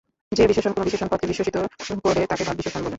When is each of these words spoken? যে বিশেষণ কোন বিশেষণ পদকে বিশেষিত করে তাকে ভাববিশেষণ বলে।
যে 0.31 0.43
বিশেষণ 0.47 0.71
কোন 0.71 0.83
বিশেষণ 0.83 1.07
পদকে 1.07 1.27
বিশেষিত 1.27 1.55
করে 2.05 2.21
তাকে 2.27 2.43
ভাববিশেষণ 2.43 2.79
বলে। 2.79 2.89